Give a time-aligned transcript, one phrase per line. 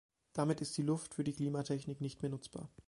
[0.33, 2.71] Damit ist die Luft für die Klimatechnik nicht mehr nutzbar.